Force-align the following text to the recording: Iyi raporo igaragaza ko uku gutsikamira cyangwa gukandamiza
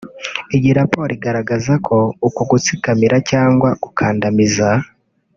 Iyi 0.57 0.69
raporo 0.79 1.09
igaragaza 1.17 1.73
ko 1.87 1.97
uku 2.27 2.41
gutsikamira 2.51 3.15
cyangwa 3.31 3.69
gukandamiza 3.83 4.67